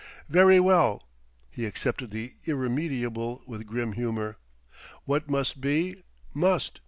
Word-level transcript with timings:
"Very 0.29 0.59
well," 0.59 1.07
he 1.51 1.63
accepted 1.67 2.09
the 2.09 2.33
irremediable 2.45 3.43
with 3.45 3.67
grim 3.67 3.91
humor; 3.93 4.37
"what 5.05 5.29
must 5.29 5.61
be, 5.61 6.01
must. 6.33 6.79